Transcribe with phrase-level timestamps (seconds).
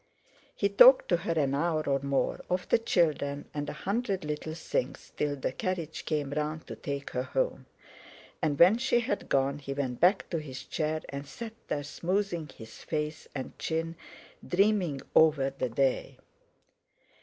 [0.55, 4.55] He talked to her an hour or more, of the children, and a hundred little
[4.55, 7.67] things, till the carriage came round to take her home.
[8.41, 12.47] And when she had gone he went back to his chair, and sat there smoothing
[12.49, 13.95] his face and chin,
[14.43, 16.17] dreaming over the day.